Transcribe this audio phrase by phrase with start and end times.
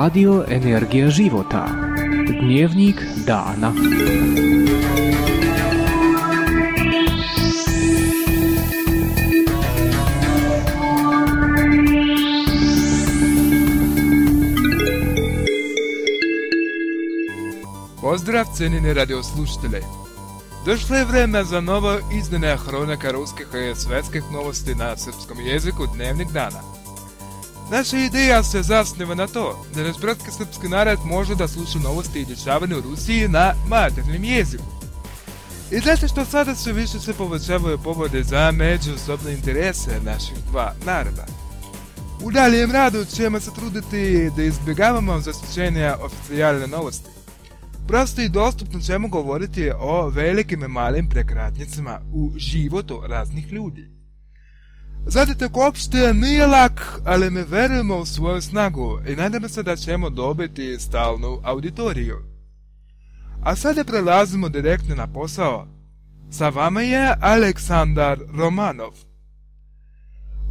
[0.00, 1.68] Radio Energija života.
[2.40, 3.72] Dnevnik dana.
[18.00, 19.82] Pozdrav cijenine radioslušatelji!
[20.66, 26.28] Došlo je vreme za novo izdane hronika ruskih i svetskih novosti na srpskom jeziku Dnevnik
[26.32, 26.60] dana.
[27.70, 32.20] Naša ideja se zasniva na to da naš bratski srpski narod može da sluša novosti
[32.20, 34.64] i dešavanje u Rusiji na maternim jeziku.
[35.70, 41.26] I zato što sada sve više se povećavaju povode za međusobne interese naših dva naroda.
[42.22, 47.10] U daljem radu ćemo se truditi da izbjegavamo zaslučenja oficijalne novosti.
[47.88, 53.99] Prosto i dostupno ćemo govoriti o velikim i malim prekratnicama u životu raznih ljudi.
[55.06, 60.10] Zadatak uopšte nije lak, ali mi verujemo u svoju snagu i nadamo se da ćemo
[60.10, 62.16] dobiti stalnu auditoriju.
[63.42, 65.66] A sada prelazimo direktno na posao.
[66.30, 68.92] Sa vama je Aleksandar Romanov.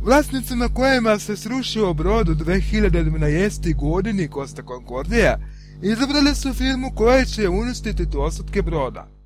[0.04, 3.76] Vlasnicima kojima se srušio brod u 2012.
[3.76, 5.40] godini Costa Concordia
[5.82, 9.19] izabrali su firmu koja će uništiti ostatke broda.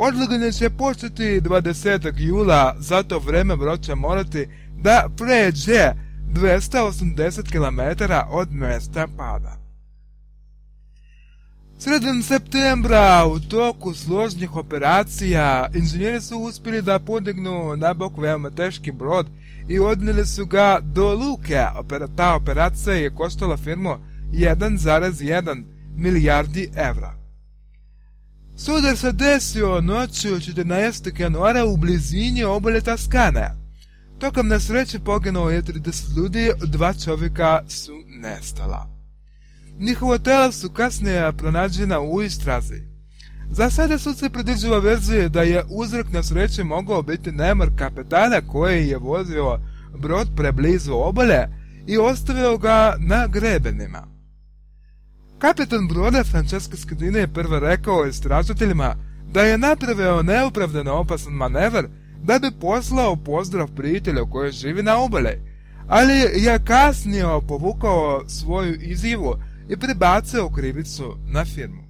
[0.00, 2.12] Odlaganje će početi 20.
[2.16, 4.46] jula, zato vreme će morati
[4.76, 5.92] da pređe
[6.32, 9.56] 280 km od mesta pada.
[11.78, 18.92] Sredin septembra u toku složnih operacija inženjeri su uspjeli da podignu na bok veoma teški
[18.92, 19.26] brod
[19.68, 21.64] i odnijeli su ga do luke.
[22.16, 23.96] Ta operacija je koštala firmu
[24.32, 25.64] 1,1
[25.96, 27.27] milijardi evra.
[28.60, 31.20] Sudar se desio noću 14.
[31.20, 33.50] januara u blizini obale Taskane.
[34.18, 38.88] Tokom nesreće poginulo je 30 ljudi, dva čovjeka su nestala.
[39.78, 42.82] Njihova tela su kasnije pronađena u istrazi.
[43.50, 48.98] Za sada se pridržava verzije da je uzrok nesreće mogao biti nemar kapetana koji je
[48.98, 49.60] vozio
[49.98, 51.48] brod preblizu obale
[51.86, 54.17] i ostavio ga na grebenima.
[55.38, 58.96] Kapetan broda Francesco Skadine je prvo rekao istražiteljima
[59.32, 61.86] da je napravio neopravdano opasan manevar
[62.22, 65.32] da bi poslao pozdrav prijatelju koji živi na obale,
[65.88, 69.36] ali je kasnije povukao svoju izjavu
[69.68, 71.87] i prebacio krivicu na firmu.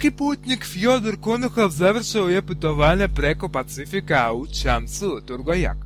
[0.00, 5.76] Ruski putnik Fjodor Konohov završao je putovanje preko Pacifika u Čamcu, Turgojak.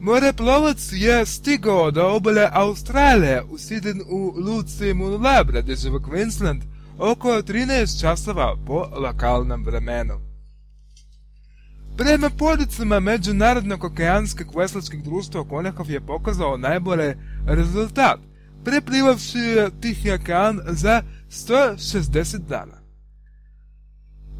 [0.00, 6.60] Moreplovac je stigao do obale Australije, usiden u luci Moonlabra, država Queensland,
[6.98, 10.20] oko 13 časova po lokalnom vremenu.
[11.96, 17.14] Prema podicama Međunarodnog okeanskog veslačkog društva Konehov je pokazao najbolji
[17.46, 18.20] rezultat,
[18.64, 22.87] preplivavši Tihi okean za 160 dana.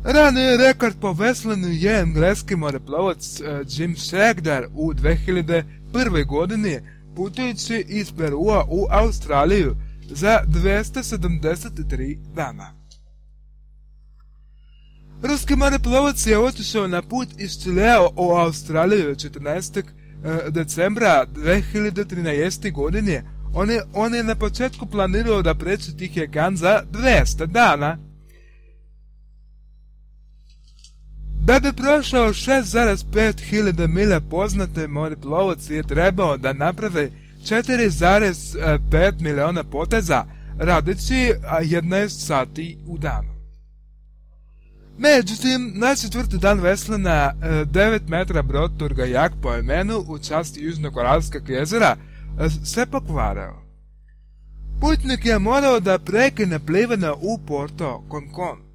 [0.05, 6.27] Rani rekord po veslanju je engleski moreplovac Jim Shagdar u 2001.
[6.27, 6.81] godini
[7.17, 9.77] putujući iz Perua u Australiju
[10.11, 12.75] za 273 dana.
[15.23, 19.83] Ruski moreplovac je otišao na put iz Čilea u Australiju 14.
[20.51, 22.73] decembra 2013.
[22.73, 23.25] godine.
[23.95, 27.99] On je, na početku planirao da preći Tihi okean za 200 dana,
[31.49, 37.11] Da bi prošao 6,5 hiljada milja poznate moreplovac je trebao da naprave
[37.45, 40.25] 4,5 miliona poteza
[40.59, 41.33] radeći
[41.63, 43.29] 11 sati u danu.
[44.99, 51.97] Međutim, na četvrti dan veslana 9 metra brod Turgajak po imenu u časti Južnokoralskog jezera
[52.65, 53.63] se pokvarao.
[54.81, 58.68] Putnik je morao da prekine plivanje u Porto Concon.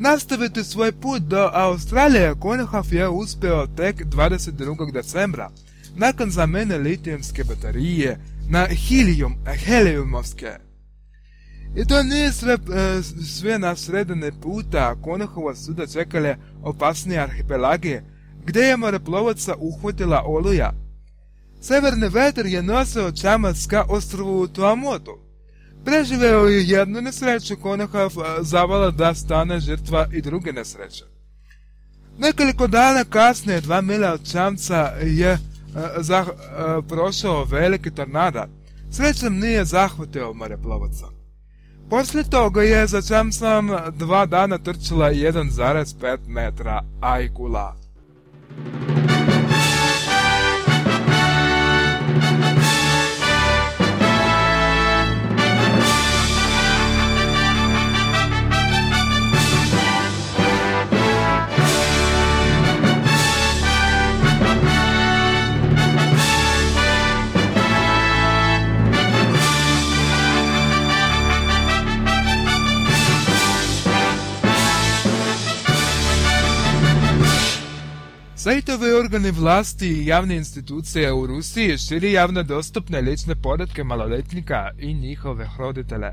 [0.00, 4.92] Nastaviti svoj put do Australije Konehov je uspio tek 22.
[4.92, 5.50] decembra,
[5.96, 8.18] nakon zamene litijumske baterije
[8.48, 9.34] na helium,
[9.64, 10.50] heliumovske.
[11.76, 12.58] I to nije sve,
[13.26, 18.00] sve na sredine puta Konehova suda čekale opasnije arhipelage,
[18.46, 20.72] gdje je moreplovaca uhvatila oluja.
[21.60, 25.27] Severni vetar je nosio čamac ka ostrovu Tuamotu.
[25.84, 31.04] Preživeo je jednu nesreću Konehov zavala da stane žrtva i druge nesreće.
[32.18, 35.38] Nekoliko dana kasnije, dva mila od Čamca je
[35.98, 36.26] za,
[36.88, 38.48] prošao veliki tornada.
[38.90, 41.06] Srećom nije zahvatio moreplovaca.
[41.90, 47.76] Poslije toga je za čem sam dva dana trčila 1,5 metra ajkula.
[78.48, 84.94] Sajtove organi vlasti i javne institucije u Rusiji širi javno dostupne lične podatke maloletnika i
[84.94, 86.12] njihove roditelje.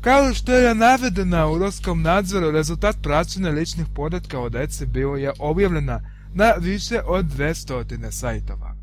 [0.00, 5.32] Kao što je navedeno u ruskom nadzoru, rezultat praćenja ličnih podatka o deci bio je
[5.38, 6.00] objavljena
[6.34, 8.76] na više od 200 sajtova.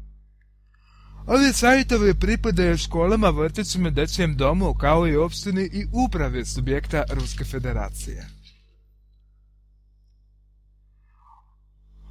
[1.27, 8.36] Ovi sajtovi pripadaju školama, vrtićima, dečjem domu, kao i opštini i upravi subjekta Ruske federacije.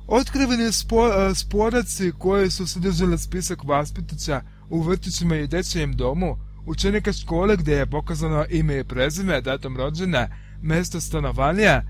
[0.09, 6.37] Otkriveni spo, sporaci koji su sadržali spisak vaspitača u vrtićima i dečjem domu,
[6.67, 10.29] učenika škole gdje je pokazano ime i prezime, datum rođena,
[10.63, 11.83] mjesto stanovanja,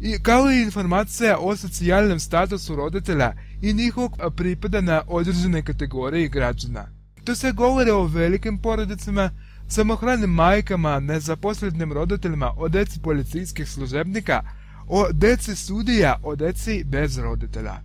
[0.00, 3.32] i kao i informacija o socijalnom statusu roditelja
[3.62, 6.88] i njihovog pripada na određene kategorije građana.
[7.24, 9.30] To se govori o velikim porodicama,
[9.68, 14.42] samohranim majkama, nezaposlenim roditeljima, o deci policijskih služebnika,
[14.86, 17.82] o deci sudija, o deci bez roditelja.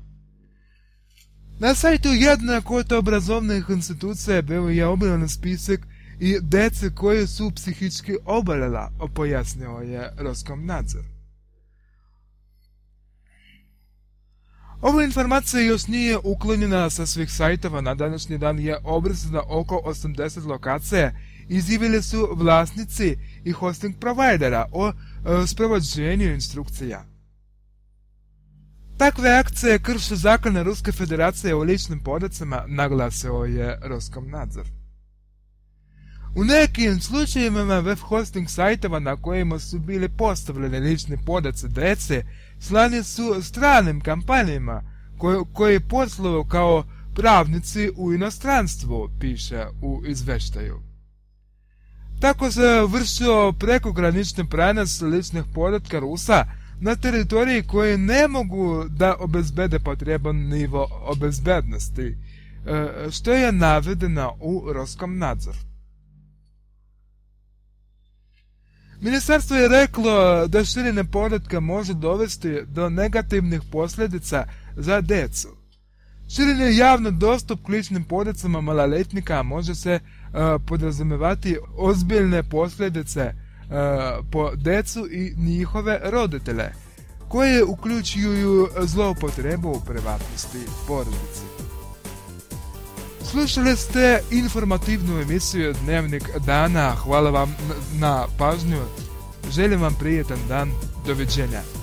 [1.59, 5.79] Na sajtu jedne od obrazovnih institucija bio je objavljen spisak
[6.19, 11.03] i dece koje su psihički obolela, pojasnio je Roskom nadzor.
[14.81, 20.45] Ova informacija još nije uklonjena sa svih sajtova, na današnji dan je obrisana oko 80
[20.45, 21.11] lokacija,
[21.49, 24.91] izjavili su vlasnici i hosting provajdera o
[25.47, 27.05] sprovođenju instrukcija.
[28.97, 34.65] Takve akcije krše zakone Ruske federacije o ličnim podacima, naglasio je Roskom nadzor.
[36.35, 42.23] U nekim slučajevima web hosting sajtova na kojima su bili postavljeni lični podaci dece
[42.59, 44.83] slani su stranim kampanjima
[45.17, 46.83] koji, koji posluju kao
[47.15, 50.90] pravnici u inostranstvu, piše u izveštaju.
[52.21, 56.45] Tako se vršio prekogranični prenos ličnih podatka Rusa
[56.79, 62.17] na teritoriji koje ne mogu da obezbede potreban nivo obezbednosti,
[63.11, 65.57] što je navedeno u Roskom nadzoru.
[69.01, 74.45] Ministarstvo je reklo da širenje podatka može dovesti do negativnih posljedica
[74.75, 75.60] za decu.
[76.35, 83.71] Širenje javno dostup ličnim podacama maloletnika može se uh, podrazumevati ozbiljne posljedice uh,
[84.31, 86.71] po decu i njihove roditelje,
[87.27, 91.43] koje uključuju zloupotrebu privatnosti porodice.
[93.23, 96.95] Slušali ste informativnu emisiju Dnevnik dana.
[96.95, 97.55] Hvala vam
[97.99, 98.81] na pažnju.
[99.51, 100.71] Želim vam prijetan dan.
[101.05, 101.80] Doviđenja.